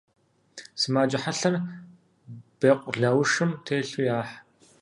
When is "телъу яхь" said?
3.65-4.33